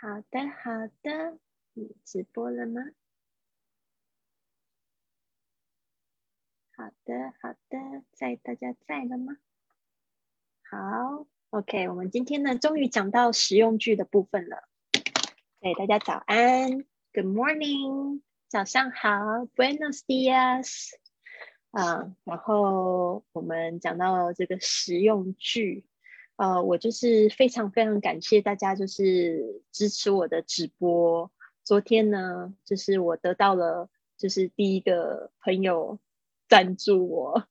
[0.00, 1.38] 好的，好的，
[1.74, 2.80] 你直播了吗？
[6.74, 9.36] 好的，好的，在大家在了吗？
[10.62, 14.66] 好，OK，我们今天呢，终于讲到实用句的部分了。
[15.60, 16.70] 对，大家早安
[17.12, 19.10] ，Good morning，早上好
[19.54, 20.94] ，Buenos dias。
[21.72, 25.84] 啊，然后我们讲到这个实用句，
[26.40, 31.30] 呃，我就是非常非常感谢大家，就是支持我的直播。
[31.64, 35.98] 昨天呢，就是我得到了，就是第一个朋友
[36.48, 37.46] 赞助我，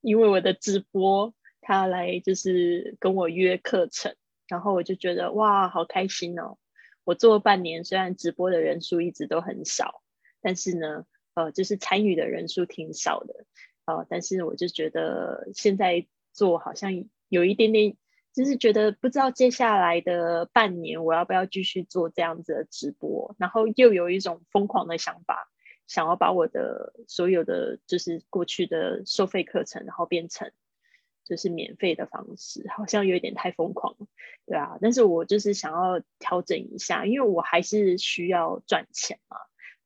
[0.00, 4.14] 因为我的直播，他来就是跟我约课程，
[4.46, 6.58] 然后我就觉得哇，好开心哦！
[7.02, 10.00] 我做半年，虽然直播的人数一直都很少，
[10.40, 11.06] 但是呢。
[11.34, 13.44] 呃，就是参与的人数挺少的，
[13.84, 17.96] 呃，但是我就觉得现在做好像有一点点，
[18.34, 25.48] 就是觉得不知道接下来的半年我要不要继续做这样子的直播，然后又有一种疯狂的想法，
[25.86, 30.50] 想要把我的所有的就是过去的收费课程，然后变成
[31.24, 34.06] 就是免费的方式，好像有一点太疯狂了，
[34.46, 39.36] 对啊，但是我就是想要调整一下，因为我还是需要赚钱嘛。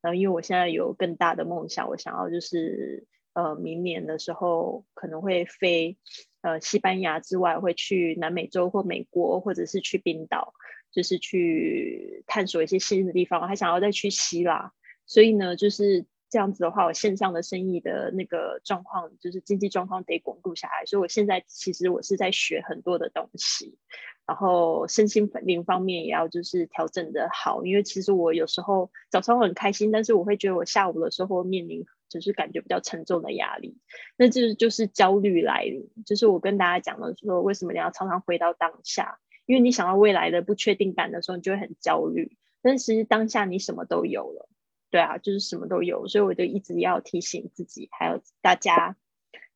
[0.01, 5.97] 然后，因为我现在有更大的梦想，我想要就是呃，明年的时候可能会飞
[6.43, 10.53] 呃西班牙之外，会去南美洲或美国，或者是去冰岛，
[10.93, 13.41] 就是去探索一些新的地方。
[13.41, 14.73] 我还想要再去希腊，
[15.07, 20.85] 所以呢，就是这样子的话，我线上的生意的那个状况，就是经济状况得巩固下来。
[20.85, 23.79] 所以我现在其实我是在学很多的东西。
[24.25, 31.85] 然后身心灵方面也要就是调整的好，因为其实我有时候早上很开心，但是我会觉得我下午的时候面临
[32.21, 33.79] 就是感觉比较沉重的压力，
[34.17, 35.91] 那这就是焦虑来临。
[36.05, 39.19] 就是我跟大家讲的说，为什么你要常常回到当下？
[39.47, 42.37] 因为你想要未来的不确定感的时候，你就会很焦虑。
[42.63, 44.49] 但其实当下你什么都有了，
[44.91, 46.07] 对啊，就是什么都有。
[46.07, 48.97] 所以我就一直要提醒自己，还有大家，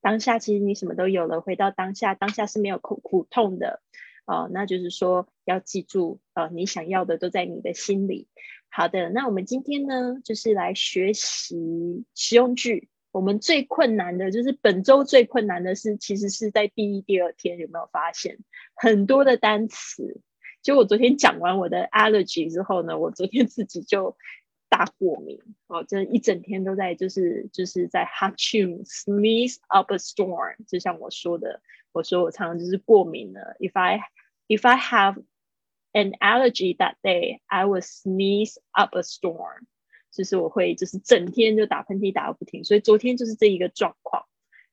[0.00, 3.80] 当下其实你什么都有了，回到当下，当下是没有苦苦痛的。
[4.26, 8.26] 哦，那就是说要记住，呃，你想要的都在你的心里。
[8.76, 12.90] 好的，那我们今天呢，就是来学习实用句。
[13.10, 18.36] 我们最困难的就是本周最困难的是，其实是在第一、第二天，有没有发现
[18.74, 20.20] 很多的单词？
[20.60, 24.14] 就我昨天讲完我的 allergy 之后呢，我昨天自己就
[24.68, 31.62] 大过敏，哦，这一整天都在就是就是在 hot tune sneeze up a storm，就像我说的，
[31.92, 33.56] 我说我常常就是过敏了。
[33.58, 34.02] If I
[34.48, 35.22] If I have
[35.96, 39.64] an allergy that day, I will sneeze up a storm。
[40.12, 44.24] 就是我会就是整天就打喷嚏打个不停，所以昨天就是这一个状况。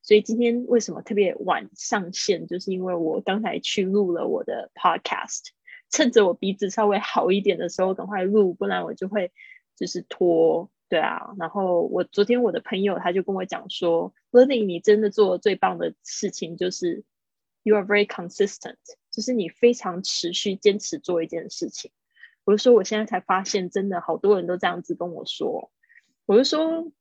[0.02, 5.42] 所以今天为什么特别晚上线，就是因为我刚才去录了我的 podcast，
[5.90, 9.32] 趁着我鼻子稍微好一点的时候赶快录，不然我就会
[9.78, 10.70] 就是拖。
[10.90, 17.04] 对啊，然后我昨天我的朋友他就跟我讲说，Lily，你真的做的最棒的事情就是
[17.64, 18.76] you are very consistent。
[19.14, 21.92] 就是你非常持续坚持做一件事情，
[22.46, 25.72] 我就说我现在才发现，真的好多人都这样子跟我说。
[26.26, 26.92] 我就说，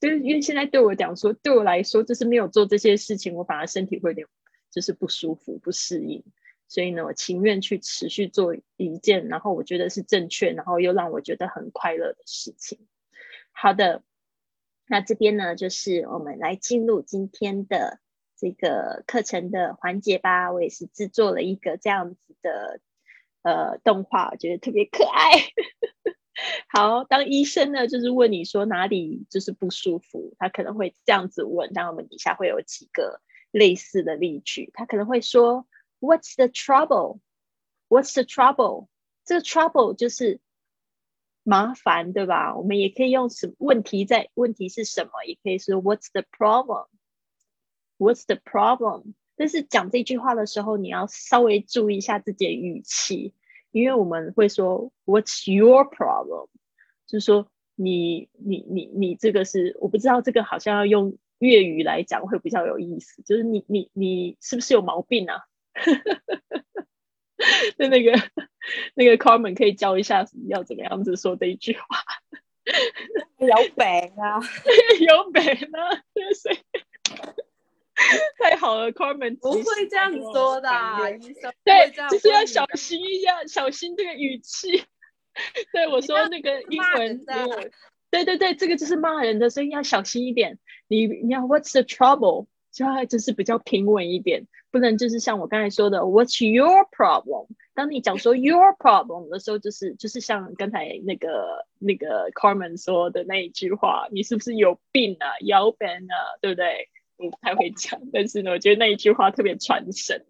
[0.00, 4.26] 就是因为现在对我讲说，对我来说，就是没有做这些事情，我反而身体会有点
[4.72, 6.24] 就是不舒服、不适应。
[6.66, 12.88] 所以呢，我情愿去持续做一件，然后我觉得是正确，然后又让我觉得很快乐的事情。
[13.52, 14.02] 好的，
[14.88, 18.00] 那这边呢，就是我们来进入今天的。
[18.42, 22.80] 这个课程的环节吧，我也是制作了一个这样子的
[23.42, 25.30] 呃动画，我觉得特别可爱。
[26.66, 31.70] 好，当医生呢，就是问你说哪里就是不舒服，他可能会这样子问。
[31.72, 33.20] 那，我们底下会有几个
[33.52, 35.68] 类似的例句，他可能会说
[36.00, 37.20] "What's the trouble?
[37.88, 38.88] What's the trouble?"
[39.24, 40.40] 这个 trouble 就是
[41.44, 42.56] 麻烦，对吧？
[42.56, 46.88] 我们也可以用什么问题在问题是什么，也可以说 "What's the problem?"
[48.02, 49.14] What's the problem？
[49.36, 53.32] 但是讲这句话的时候，你要稍微注意一下自己的语气，
[53.70, 56.48] 因为我们会说 What's your problem？
[57.06, 57.46] 就是说
[57.76, 65.44] 你你你你这个是我不知道这个好像要用粤语来讲会比较有意思，就是你你你是不是有毛病啊？
[67.78, 68.12] 那那个
[68.94, 71.86] 那个 Carmen 可以教一下要怎么样子说这一句话？
[73.38, 73.84] 有病
[74.22, 74.38] 啊！
[75.00, 75.90] 有病啊！
[76.14, 76.56] 对谁？
[78.38, 80.68] 太好了，Carmen 不会这样说的，
[81.64, 84.84] 对，就是要小心一下，小心这个语气。
[85.72, 87.24] 对我说那个英文，
[88.10, 90.58] 对对对，这个就是骂人的，所以要小心一点。
[90.88, 92.46] 你你要 What's the trouble？
[92.70, 97.48] 就要就是比较平稳一点，不能就是像我刚才说的 What's your problem？
[97.74, 105.36] 当你讲说 your problem 的时候，就是就是像刚才那个那个 Carmen 说的那一句话，你是不是有病啊？
[105.40, 106.88] 有病啊，对不对？
[107.22, 110.26] 我不太会讲，但是呢，我觉得那一句话特别传神。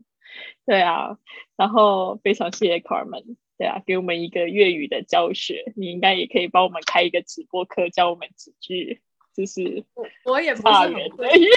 [0.64, 1.18] 对啊，
[1.56, 9.00] 然后非常谢谢 Carmen，对啊，给我们一个粤语的教学，你应该也可以帮我们开一个直播课，教我们几句，
[9.34, 9.84] 就是
[10.24, 11.50] 我也不是骂人的粤语。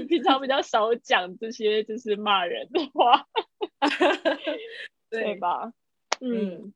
[0.00, 3.26] 你 平常比较少讲这些就是骂人的话，
[5.10, 5.72] 对对，吧？
[6.20, 6.34] 嗯
[6.64, 6.72] 嗯，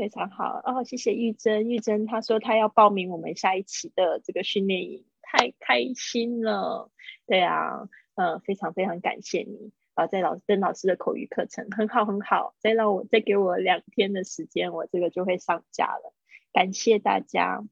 [0.00, 1.68] 非常好哦，谢谢玉珍。
[1.68, 6.90] 玉珍她说她要报名我们下一期的这个训练营，太开心了。
[7.26, 16.14] 对啊，呃，非常非常感谢你啊，在老邓老师的口语课程很好很好，再让我再给我两天的时间，我这个就会上架了。
[16.50, 17.62] 感谢大家。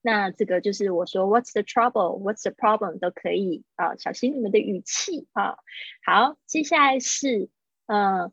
[0.00, 2.18] 那这个就是我说 What's the trouble?
[2.18, 2.98] What's the problem?
[2.98, 5.58] 都可以啊，小心你们的语气啊。
[6.02, 7.50] 好，接下来是
[7.84, 8.32] 呃，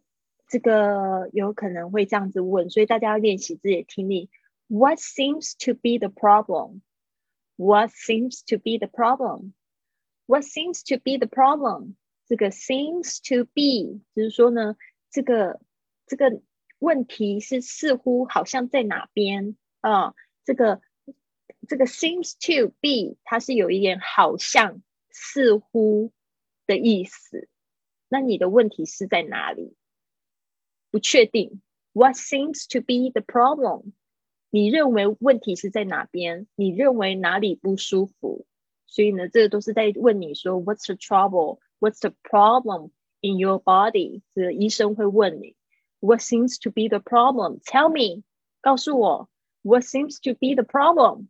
[0.49, 4.29] 这个有可能会这样子问，所以大家要练习自己的听力。
[4.67, 6.81] What seems to be the problem?
[7.55, 9.53] What seems to be the problem?
[10.25, 11.95] What seems to be the problem?
[12.27, 14.75] 这个 seems to be 就是说呢，
[15.09, 15.59] 这个
[16.05, 16.41] 这个
[16.79, 20.13] 问题是似乎好像在哪边啊？
[20.45, 20.81] 这个
[21.67, 26.11] 这个 seems to be 它是有一点好像、似乎
[26.65, 27.47] 的意思。
[28.07, 29.75] 那你的问题是在哪里？
[30.90, 31.62] 不确定。
[31.92, 33.92] What seems to be the problem？
[34.50, 36.46] 你认为问题是在哪边？
[36.54, 38.46] 你认为哪里不舒服？
[38.86, 42.90] 所以呢，这个都是在问你说，What's the trouble？What's the problem
[43.20, 44.22] in your body？
[44.34, 45.56] 这个医生会问你，
[46.00, 48.22] What seems to be the problem？Tell me，
[48.60, 49.28] 告诉我，
[49.62, 51.26] What seems to be the problem？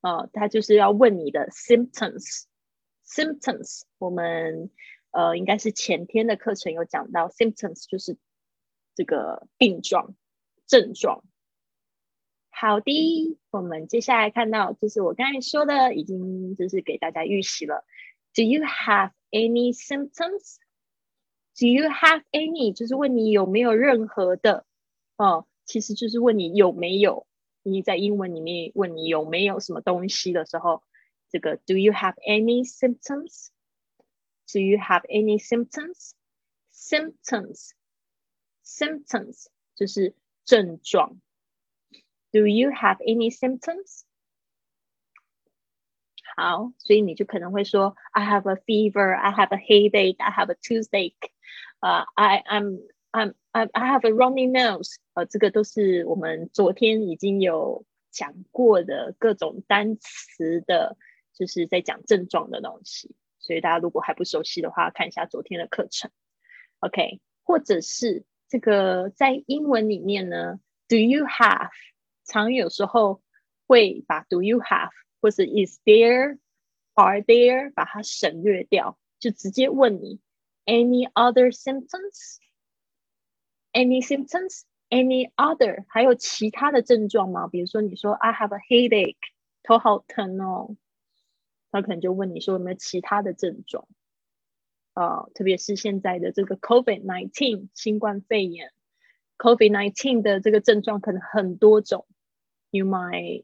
[0.00, 4.70] 啊，他就是要问你的 symptoms。symptoms，我们
[5.10, 8.16] 呃应该是前天的课程有讲到，symptoms 就是
[8.95, 10.15] 这个病状、
[10.65, 11.23] 症状。
[12.49, 17.85] 好的，我们接下来看到，就是我刚才说的，已经就是给大家预习了。
[18.33, 20.55] Do you have any symptoms?
[21.59, 22.73] Do you have any？
[22.73, 24.65] 就是问你有没有任何的，
[25.17, 27.27] 哦，其实就是问你有没有。
[27.63, 30.83] 你在英文里面问你有没有什么东西的时候，
[31.29, 33.47] 这个 Do you have any symptoms?
[34.51, 36.11] Do you have any symptoms?
[36.71, 37.71] Symptoms,
[38.64, 40.14] symptoms 就是
[40.44, 41.20] 症状。
[42.32, 44.02] Do you have any symptoms?
[46.36, 51.30] 好，所以你就可能会说，I have a fever, I have a headache, I have a toothache,
[51.80, 60.96] 啊、i I'm I'm I I have a runny nose，呃，这个都是我们昨天已经有讲过的各种单词的，
[61.34, 63.16] 就是在讲症状的东西。
[63.40, 66.12] 所以大家如果还不熟悉的话，看一下昨天的课程。
[66.78, 71.71] OK，或者是 这个在英文里面呢，Do you have？
[72.25, 73.23] 常有时候
[73.67, 76.37] 会把 Do you have 或者 Is there、
[76.93, 80.21] Are there 把它省略掉，就直接问你
[80.65, 87.47] Any other symptoms？any symptoms, any other，还有其他的症状吗？
[87.47, 89.17] 比如说你说 I have a headache，
[89.61, 90.75] 头好疼哦，
[91.71, 93.87] 他可能就问你说有没有其他的症状？
[94.95, 98.71] 啊、特别是现在的这个 COVID nineteen 新冠肺炎
[99.37, 102.07] ，COVID nineteen 的这个症状可能很多种。
[102.71, 103.43] You might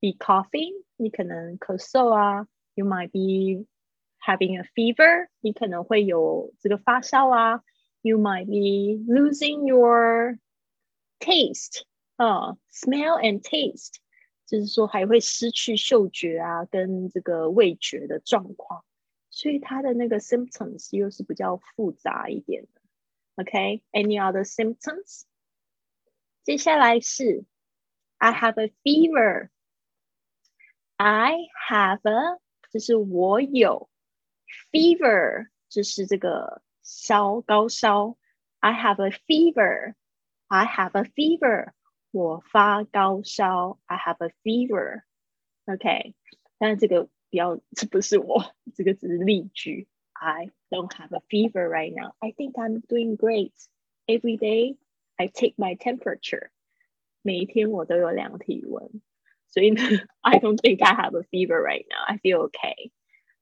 [0.00, 3.66] be coughing，你可能咳嗽啊；You might be
[4.20, 7.62] having a fever，你可能会有这个发烧啊。
[8.02, 10.38] you might be losing your
[11.18, 11.82] taste
[12.16, 13.94] 啊、smell and taste，
[14.46, 18.84] 就是说还会失去嗅觉啊，跟这个味觉的状况，
[19.41, 22.81] 所以它的那个 symptoms 又是比较复杂一点的。
[23.35, 25.23] OK，any、other symptoms？
[26.43, 27.45] 接下来是
[28.17, 31.35] I have a fever。I
[31.69, 32.39] have a
[32.71, 33.89] 就是我有
[34.71, 38.17] fever，就是这个烧高烧。
[38.59, 39.93] I have a fever.
[40.47, 41.73] I have a fever.
[42.09, 43.79] 我发高烧。
[43.85, 45.03] I have a fever.
[45.65, 46.15] OK，
[46.57, 49.87] 但是这个 不要，这不是我，这个只是例句。
[50.13, 52.15] I don't have a fever right now.
[52.19, 53.53] I think I'm doing great.
[54.07, 54.77] Every day
[55.15, 56.49] I take my temperature.
[57.21, 59.01] 每一天我都有量体温，
[59.47, 59.81] 所以呢，
[60.21, 62.03] I don't think I have a fever right now.
[62.05, 62.91] I feel okay.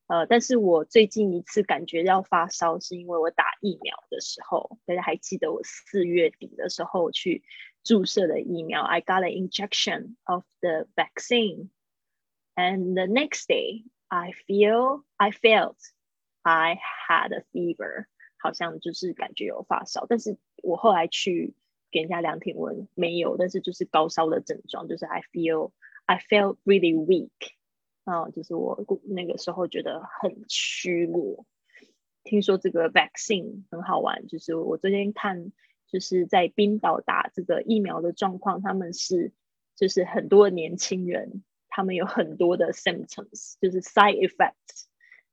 [0.08, 7.44] 呃，但是我最近一次感觉要发烧，是因为我打疫苗的时候，大家还记得我四月底的时候去
[7.84, 11.70] 注射的疫苗，I got an injection of the vaccine,
[12.61, 15.77] and the next day I feel I felt
[16.43, 18.07] I had a fever，
[18.39, 21.55] 好像就是感觉有发烧，但是我后来去
[21.91, 25.73] 给人家量体温没有，但是就是高烧的症状，就是 I feel
[26.07, 27.31] I felt really weak，
[28.05, 31.47] 啊，就是我那个时候觉得很虚弱。
[32.23, 35.53] 听说这个 vaccine 很好玩，就是我昨天看，
[35.87, 39.33] 就是在冰岛打这个疫苗的状况，他们是
[39.75, 44.85] 就是很多年轻人，他们有很多的 symptoms，就是 side effects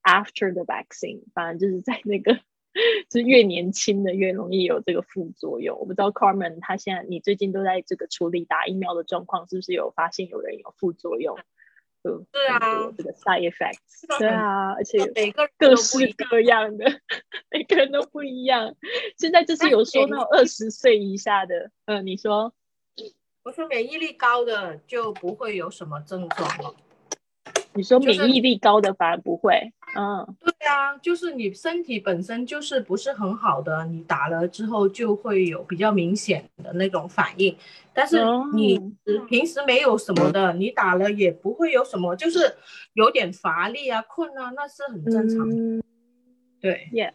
[0.04, 2.36] after the vaccine，反正就是在那个，
[3.10, 5.78] 就是越年轻的越容易有这个副作用。
[5.78, 11.38] 我不知道 Carmen 他现在你最近都在这个处理打疫苗的状况，是不是有发现有人有副作用？
[12.32, 16.86] 对啊，这个 side effects，对啊，而且每个各式各样的，
[17.50, 18.78] 每个人都不一样。
[19.18, 22.54] 现在就是有说到二十岁以下的，嗯，你说，
[23.48, 26.76] 我说免疫力高的就不会有什么症状了。
[27.72, 37.56] 你说免疫力高的反而不会，嗯，对啊，就是你身体本身就是不是很好的，你打了之后就会有比较明显的那种反应。
[37.94, 38.22] 但是
[38.54, 38.78] 你
[39.30, 42.54] 平时没有什么的，你打了也不会有什么，就是
[42.96, 45.56] 有点乏力啊、困啊，那是很正常的。
[46.60, 47.14] 对，Yeah，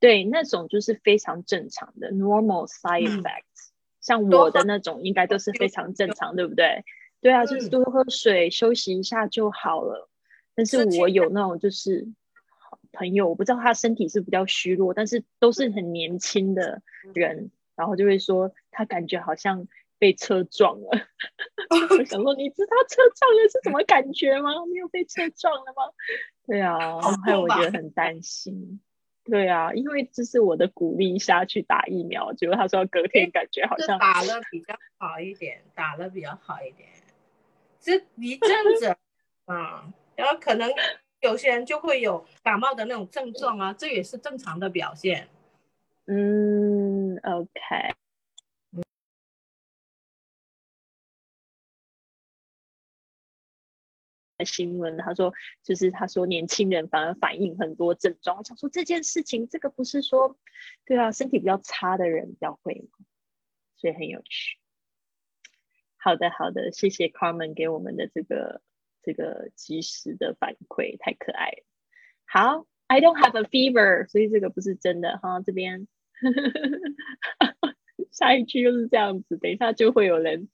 [0.00, 3.49] 对，那种就是非常正常的 normal side effects，
[4.00, 6.84] 像我的那种应该都是非常正常，对不对？
[7.20, 10.08] 对啊，就是多喝水，休息一下就好了。
[10.54, 12.08] 但是我有那种就是
[12.92, 16.82] 朋友，我不知道他身体是比较虚弱，但是都是很年轻的
[17.14, 20.88] 人，然后就会说他感觉好像被车撞了。
[21.98, 24.50] 我想说，你知道车撞了是什么感觉吗？
[24.72, 25.92] 没有被车撞了吗？
[26.46, 28.80] 对啊， 还有我觉得很担心。
[29.30, 36.88] 对啊，因为这是我的鼓励下去打疫苗，结果他说隔天感觉好像打了比较好一点，打了比较好一点。
[37.80, 38.96] 这一阵子
[39.46, 40.68] 啊，然后可能
[41.20, 45.28] 有些人就会有感冒的那种症状啊，这也是正常的表现。
[46.06, 47.94] 嗯，OK。
[54.44, 55.32] 新闻他说，
[55.62, 58.38] 就是他说年轻人反而反映很多症状。
[58.38, 60.38] 我想说这件事情，这个不是说，
[60.84, 63.04] 对啊，身体比较差的人比较会吗？
[63.76, 64.58] 所以很有趣。
[65.96, 68.62] 好的，好的，谢谢 Carmen 给我们的这个
[69.02, 71.64] 这个及时的反馈，太可爱了。
[72.26, 75.40] 好，I don't have a fever，所以这个不是真的哈。
[75.40, 75.86] 这边
[78.10, 80.48] 下一句又是这样子，等一下就会有人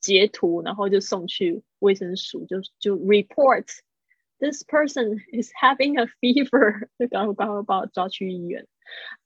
[0.00, 3.66] 截图，然后就送去卫生署，就就 report
[4.38, 8.66] this person is having a fever，就刚刚刚刚把我抓去医院。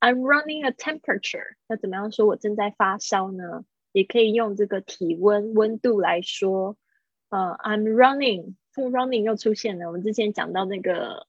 [0.00, 3.64] I'm running a temperature，那怎么样说我正在发烧呢？
[3.92, 6.76] 也可以用这个体温温度来说，
[7.28, 9.88] 呃，I'm running，这个 running 又出现了。
[9.88, 11.26] 我们之前讲到那个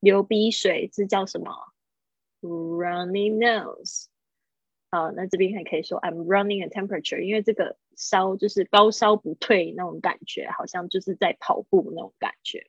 [0.00, 1.52] 流鼻水是叫什么？
[2.42, 4.06] Running nose。
[4.90, 12.68] 好，那这边还可以说 I'm running a temperature，因为这个 烧就是高烧不退那种感觉，好像就是在跑步那种感觉。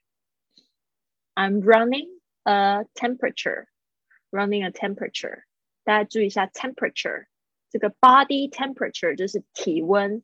[1.33, 5.43] I'm running a temperature，running a temperature，
[5.83, 7.25] 大家注意一下 temperature。
[7.69, 10.23] 这个 body temperature 就是体温，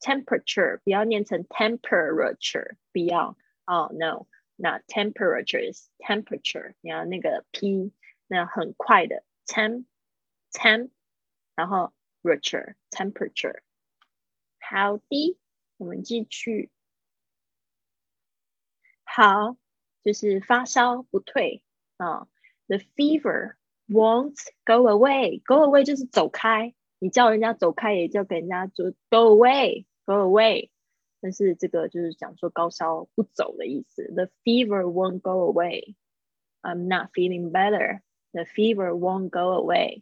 [0.00, 7.92] temperature 不要念成 temperature，不要哦，no，那 temperature is temperature，你要那个 p，
[8.26, 10.88] 那很快的 temp，temp，
[11.54, 13.60] 然后 temperature，temperature，
[14.69, 15.37] 好的，
[15.77, 16.69] 我们继续，
[19.03, 19.57] 好，
[20.03, 21.63] 就是发烧不退
[21.97, 22.27] 啊
[22.67, 23.55] ，the fever。
[23.89, 25.41] Won't go away.
[25.43, 26.73] Go away 就是走开。
[26.99, 30.69] 你叫人家走开，也叫给人家就 go away, go away。
[31.19, 34.09] 但是这个就是讲说高烧不走的意思。
[34.15, 35.95] The fever won't go away.
[36.61, 38.01] I'm not feeling better.
[38.31, 40.01] The fever won't go away.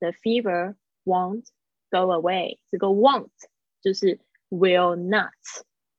[0.00, 1.44] The fever won't
[1.90, 2.58] go away.
[2.70, 3.28] 这个 won't
[3.86, 4.18] 就是
[4.50, 5.30] will not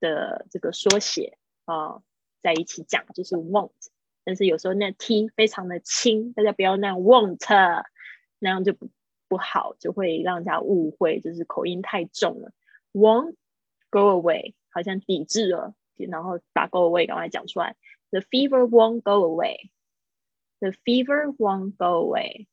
[0.01, 2.03] 的这个缩写啊，
[2.43, 3.71] 在一起讲就是 won't。
[4.25, 7.39] 但是有时候那 t 非常的轻，大家不要那样 won't，
[8.39, 8.89] 那样就不
[9.29, 12.51] 不好，就会让人家误会，就是口音太重了。
[12.91, 13.35] won't
[13.89, 17.77] go away，好像抵制了，然后把 go away 赶快讲出来。
[18.09, 19.69] The fever won't go away.
[20.59, 22.47] The fever won't go away.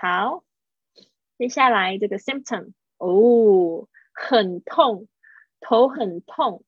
[0.00, 0.44] 好，
[1.36, 3.86] 接下来这个 symptom，哦，
[4.26, 5.08] 很痛，
[5.60, 6.64] 头很痛。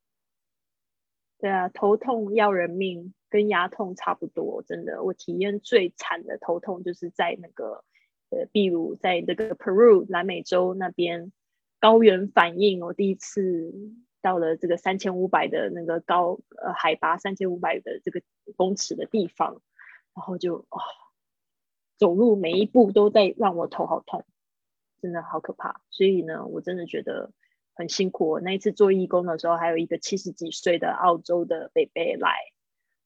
[1.39, 3.15] 对啊，头痛要人命。
[3.33, 7.85] 跟牙痛差不多，真的，我体验最惨的头痛就是在那个，
[8.31, 11.31] 呃，秘鲁，在那个 Peru 南美洲那边
[11.79, 12.81] 高原反应。
[12.81, 13.73] 我第一次
[14.21, 18.21] 到了这个三千五百的那个高呃海拔三千五百的这个
[18.57, 19.63] 公尺的地方，
[20.13, 20.83] 然后就啊，
[21.99, 24.27] 走路每一步都在让我头好痛，
[25.01, 25.81] 真的好可怕。
[25.91, 27.31] 所以呢，我真的觉得
[27.81, 28.39] 很辛苦。
[28.41, 32.37] 那一次做义工的时候，还有一个七十几岁的澳洲的贝贝来。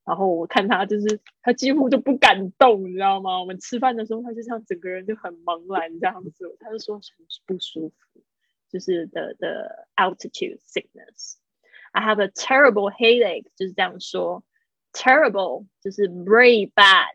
[0.05, 3.39] 然后我看他，就是他几乎就不敢动，你知道吗？
[3.39, 7.05] 我们吃饭的时候，他就像整个人就很茫然这样子，他就说很
[7.47, 8.21] 不舒服，
[8.69, 11.37] 就是的的 altitude sickness。
[11.93, 14.45] I have a terrible headache，就是这样说
[14.93, 17.15] ，terrible 就是 very bad，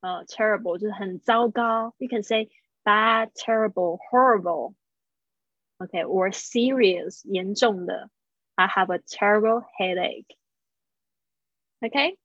[0.00, 1.92] 呃，terrible 就是很糟糕。
[1.98, 2.48] You can say
[2.82, 4.74] bad, terrible, horrible。
[5.80, 8.10] OK，or serious 严重的。
[8.54, 10.36] I have a terrible headache。
[11.80, 12.18] OK，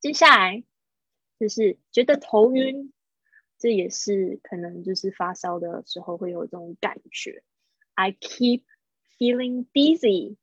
[0.00, 0.62] 接下来
[1.40, 2.92] 就是觉得头晕，
[3.58, 7.42] 这也是可能就是发烧的时候会有这种感觉。
[7.94, 8.64] I keep
[9.18, 10.36] feeling dizzy，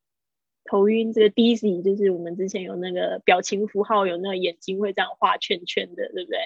[0.63, 1.13] 头晕。
[1.13, 6.39] 这个 dizzy 就是我们之前有那个表情符号，有那个眼睛会这样画圈圈的，对不对？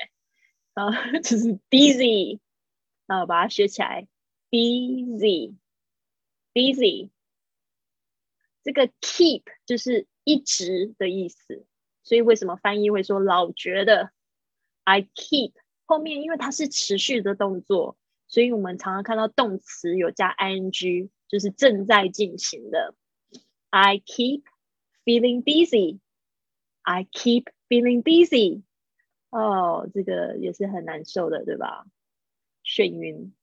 [0.74, 0.92] 啊，
[1.24, 2.40] 就是 dizzy，
[3.06, 4.10] 啊，把它学起来
[4.50, 5.56] Busy,
[6.54, 7.10] busy。
[8.64, 10.08] 这个 keep 就是。
[10.30, 11.66] 一直的意思，
[12.04, 14.12] 所以为什么翻译会说老觉得
[14.84, 15.54] ？I keep
[15.86, 22.94] 后面，因为它是持续的动作，所以我们常常看到动词有加 ing，就是正在进行的。
[23.70, 24.44] I keep
[25.06, 26.02] feeling busy.
[26.82, 28.64] I keep feeling busy.
[29.30, 31.86] 哦，这个也是很难受的，对吧？
[32.66, 33.34] 眩晕。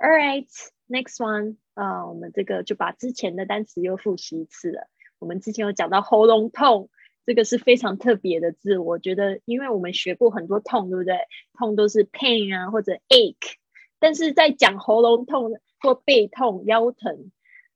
[0.00, 0.48] All right,
[0.88, 1.56] next one.
[1.74, 4.88] 啊，我们这个就把之前的单词又复习一次了。
[5.18, 6.88] 我们之前有讲到喉咙痛，
[7.26, 8.78] 这个是非常特别的字。
[8.78, 11.18] 我觉得，因为我们学过很多痛，对不对？
[11.54, 13.54] 痛都是 pain 啊，或者 ache，
[13.98, 17.32] 但是在讲喉咙痛或背痛、腰疼，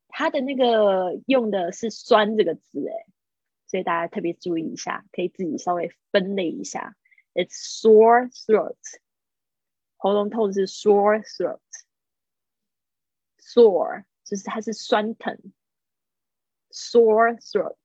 [0.07, 3.07] 它的那个用的是酸这个字，哎，
[3.67, 6.95] 所以大家特别注意一下，可以自己稍微分类一下。
[7.35, 8.77] It's sore throat，
[9.97, 11.59] 喉咙痛是 sore throat
[13.42, 15.40] throat，sore 就是它是酸疼。
[16.70, 17.78] Sore throat，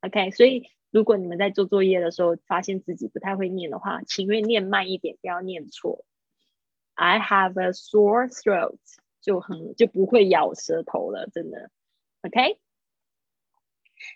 [0.01, 6.05] OK，所以如果你们在做作业的时候发现自己不太会念的话，请愿念慢一点，不要念错。
[6.95, 8.79] I have a sore throat，
[9.21, 11.71] 就很就不会咬舌头了，真的。
[12.23, 12.59] OK，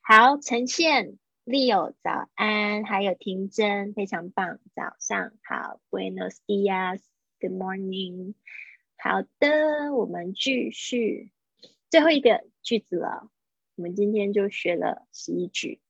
[0.03, 8.35] 好，呈现 Leo 早安，还有婷真非常棒，早上好，Buenos dias，Good morning。
[8.97, 11.31] 好的，我们继续
[11.93, 13.29] 最后一个句子了。
[13.75, 15.83] 我们今天就学了十一句。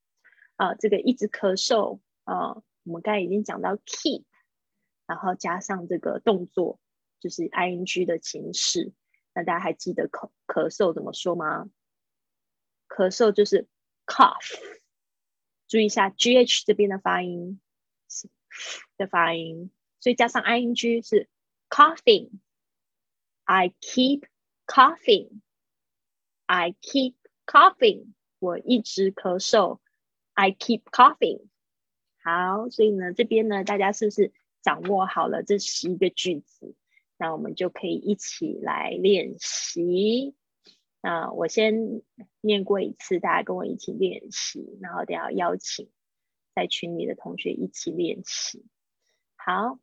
[0.57, 4.25] 啊，这个一直咳嗽啊，我们刚才已经讲到 keep，
[5.07, 6.81] 然后加上这个动作
[7.21, 8.93] 就是 ing 的形式，
[9.33, 11.71] 那大家还记得咳咳嗽怎么说吗？
[12.89, 13.69] 咳嗽就是
[14.05, 14.59] cough，
[15.69, 17.61] 注意一下 gh 这边的发音
[18.09, 18.29] 是
[18.97, 21.29] 的发音，所以加上 ing 是
[21.71, 24.25] coughing，I keep
[24.67, 25.41] coughing
[26.55, 27.15] I keep
[27.47, 29.79] Coughing，我一直咳嗽。
[30.35, 31.47] I keep coughing。
[32.23, 36.75] 好，所以呢，这边呢，大家是不是掌握好了这十一个句子？
[37.17, 40.35] 那我们就可以一起来练习。
[41.01, 42.03] 那我先
[42.43, 45.91] 念过一次，大家跟我一起练习，然后等下邀请
[46.55, 48.67] 在群里的同学一起练习。
[49.37, 49.79] 好，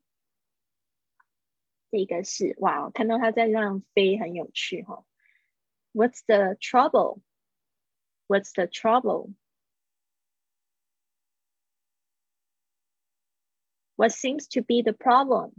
[1.89, 5.03] 这个是哇，看到它在这样飞，很有趣哈。
[5.93, 7.21] What's the trouble?
[8.27, 9.33] What's the trouble?
[13.95, 15.51] What seems to be the problem?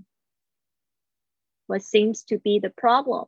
[1.66, 3.27] What seems to be the problem?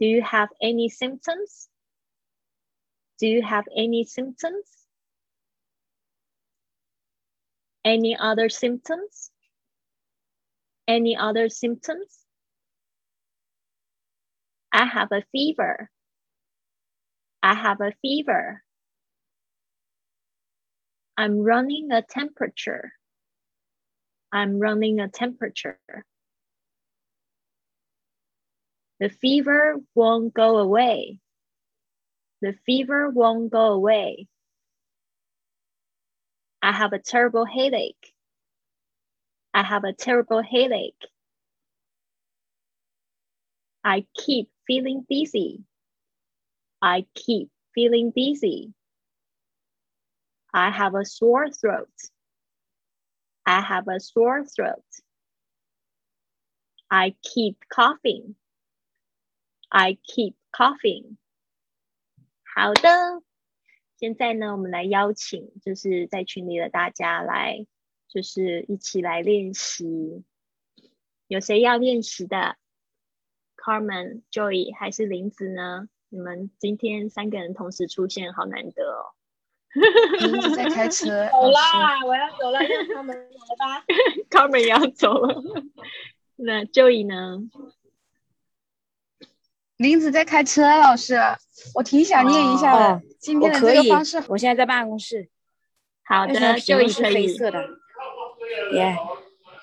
[0.00, 1.68] Do you have any symptoms?
[3.18, 4.66] Do you have any symptoms?
[7.84, 9.30] Any other symptoms?
[10.88, 12.23] Any other symptoms?
[14.74, 15.88] I have a fever.
[17.44, 18.64] I have a fever.
[21.16, 22.92] I'm running a temperature.
[24.32, 25.78] I'm running a temperature.
[28.98, 31.20] The fever won't go away.
[32.42, 34.26] The fever won't go away.
[36.62, 38.12] I have a terrible headache.
[39.54, 41.06] I have a terrible headache.
[43.83, 45.63] I keep feeling dizzy.
[46.81, 48.73] I keep feeling dizzy.
[50.53, 51.89] I have a sore throat.
[53.45, 54.83] I have a sore throat.
[56.89, 58.35] I keep coughing.
[59.71, 61.17] I keep coughing.
[62.43, 63.23] 好的，
[63.97, 67.65] 现在呢，我们来邀请就是在群里的大家来，
[68.07, 70.23] 就是一起来练习。
[71.27, 72.57] 有谁要练习的
[73.64, 75.88] ？Carmen、Joy 还是林子呢？
[76.10, 79.14] 你们今天三个人同时出现，好难得哦。
[80.20, 81.28] 林子在开车。
[81.30, 83.84] 走啦，我要走了，让他们来吧。
[84.30, 85.42] Carmen 也要走了。
[86.36, 87.38] 那 Joy 呢？
[89.78, 91.16] 林子在开车，老师，
[91.74, 93.02] 我挺想念一下的。
[93.18, 95.28] 今天的这个方式，我现在在办公室。
[96.04, 97.60] 好的，Joy 是黑色的。
[98.74, 98.96] 耶，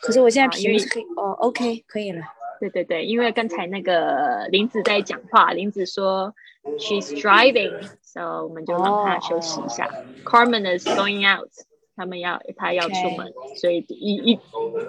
[0.01, 1.01] 可是我现在屏幕是黑。
[1.15, 2.23] 哦，OK，可以了。
[2.62, 6.36] 对对对，因为刚才那个林子在讲话，林子说
[6.78, 9.89] she's driving，so 我们就让她休息一下。
[10.24, 11.50] Carmen is going out，
[11.95, 14.39] 他们要他要出门，所以一一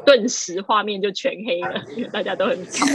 [0.05, 1.83] 顿时画面就全黑了，
[2.13, 2.85] 大家都很吵。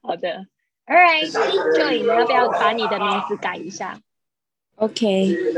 [0.00, 0.46] 好的
[0.86, 4.00] ，All right，Joy，你要不要把你的名字改一下
[4.76, 5.52] ？OK，因为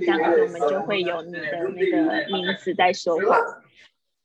[0.00, 3.59] 这样子我们就会有你的那个名字在说话。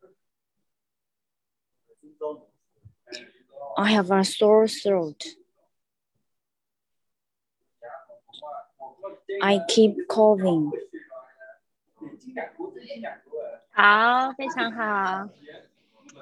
[3.78, 5.22] I have a sore throat.
[9.42, 10.72] I keep coughing.
[13.72, 15.30] 好，非常好。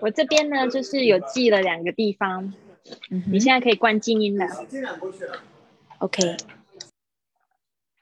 [0.01, 2.53] 我这边呢，就是有记了两个地方。
[3.09, 4.47] 嗯、你现在可以关静音了。
[5.99, 6.35] OK。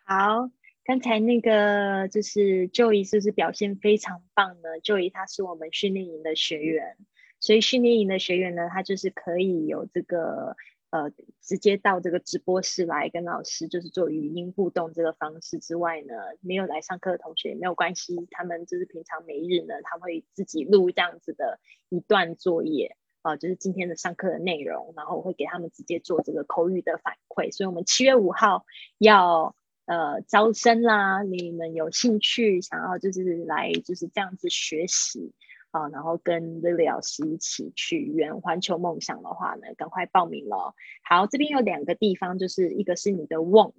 [0.09, 0.53] 好，
[0.85, 6.97] 刚才那个就是 Joey 是不是表现非常棒呢？Joey 他是我们训练营的学员，
[7.41, 10.55] 所以训练营的学员呢，他就是可以有这个
[10.91, 11.11] 呃
[11.43, 28.65] 直接到这个直播室来跟老师就是做语音互动这个方式之外呢，没有来上课的同学也没有关系，他们就是平常每日呢，他会自己录这样子的一段作业啊，就是今天的上课的内容，然后我会给他们直接做这个口语的反馈，所以我们七月五号
[28.99, 29.57] 要。
[29.87, 35.33] 呃，招生啦，你们有兴趣想要就是来就是这样子学习
[35.71, 40.75] 啊，然后跟 Lily 老师一起去圆环球梦想的话呢，赶快报名了。
[41.05, 43.75] 好，这边有两个地方，就是一个是你的 want，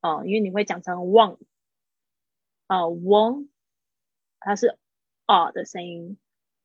[0.00, 1.38] 哦，因为你会讲成 want，
[2.66, 3.46] 啊，want，
[4.40, 4.76] 它是
[5.26, 6.18] 啊的声音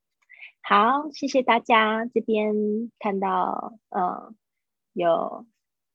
[0.62, 2.06] 好，谢谢大家。
[2.06, 4.36] 这边看到呃
[4.94, 5.48] 有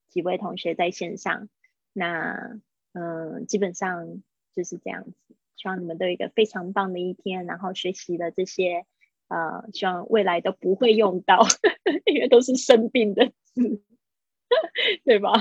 [0.09, 1.49] 几位同学在线上，
[1.93, 2.61] 那
[2.93, 4.21] 嗯基本上
[4.53, 8.85] 就是这样子，希望你们都有一个非常棒的一天，然后学习了这些。
[9.33, 11.41] 啊，希望未来都不会用到，
[12.05, 13.83] 因为都是生病的字，
[15.05, 15.33] 对吧？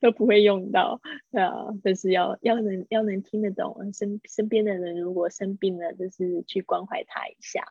[0.00, 1.00] 都不会用到，
[1.32, 7.64] 啊，就是要要能要能听得懂，身身边的人如果生病了，就是去关怀他一下。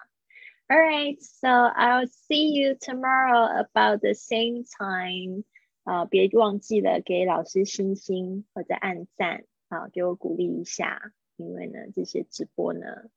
[0.67, 5.43] All right, so I'll see you tomorrow about the same time.
[5.83, 13.09] 啊，别忘记了给老师星星或者按赞，啊，给我鼓励一下，因为呢，这些直播呢，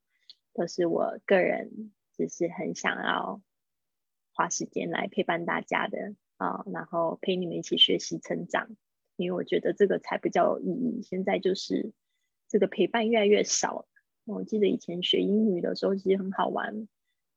[0.55, 1.93] 都是我个人。
[2.17, 3.41] 只是很想要
[4.33, 8.77] 花时间来陪伴大家的啊，然后陪你们一起学习成长，
[9.17, 11.03] 因为我觉得这个才比较有意义。
[11.03, 11.93] 现在就是
[12.49, 13.87] 这个陪伴越来越少。
[14.25, 16.89] 我记得以前学英语的时候其实很好玩，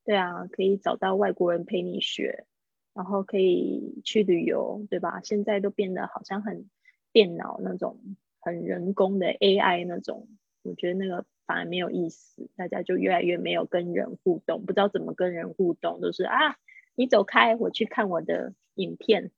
[0.04, 2.46] 对啊，可以找到外国人陪你学，
[2.94, 5.22] 然后可以去旅游，对吧？
[5.22, 6.70] 现在都变得好像很
[7.12, 8.00] 电脑那种，
[8.40, 10.28] 很人工的 AI 那种，
[10.64, 11.26] 我觉得那个。
[11.50, 16.60] 反而没有意思，大家就越来越没有跟人互动，不知道怎么跟人互动，都是啊，
[16.94, 19.32] 你走开，我去看我的影片。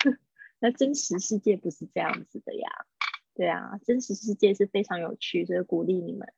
[0.60, 2.86] 那真实世界不是这样子的呀，
[3.34, 6.32] 对啊，真实世界是非常有趣，所以鼓励你们，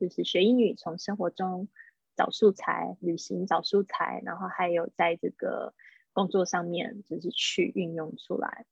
[0.00, 1.68] 就是学英语，从生活中
[2.16, 5.74] 找素材，旅行找素材，然后还有在这个
[6.14, 8.64] 工作上面，就是去运用出来。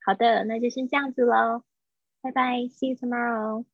[0.00, 1.64] 好的，那就先这样子喽，
[2.20, 3.64] 拜拜，see you tomorrow。